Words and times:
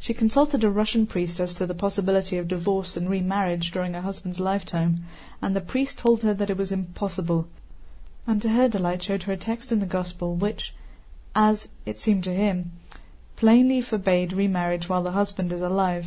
She 0.00 0.12
consulted 0.12 0.64
a 0.64 0.70
Russian 0.70 1.06
priest 1.06 1.38
as 1.38 1.54
to 1.54 1.64
the 1.64 1.72
possibility 1.72 2.36
of 2.36 2.48
divorce 2.48 2.96
and 2.96 3.08
remarriage 3.08 3.70
during 3.70 3.94
a 3.94 4.02
husband's 4.02 4.40
lifetime, 4.40 5.04
and 5.40 5.54
the 5.54 5.60
priest 5.60 6.00
told 6.00 6.24
her 6.24 6.34
that 6.34 6.50
it 6.50 6.56
was 6.56 6.72
impossible, 6.72 7.46
and 8.26 8.42
to 8.42 8.48
her 8.48 8.68
delight 8.68 9.04
showed 9.04 9.22
her 9.22 9.34
a 9.34 9.36
text 9.36 9.70
in 9.70 9.78
the 9.78 9.86
Gospel 9.86 10.34
which 10.34 10.74
(as 11.32 11.68
it 11.86 12.00
seemed 12.00 12.24
to 12.24 12.34
him) 12.34 12.72
plainly 13.36 13.80
forbids 13.80 14.34
remarriage 14.34 14.88
while 14.88 15.04
the 15.04 15.12
husband 15.12 15.52
is 15.52 15.60
alive. 15.60 16.06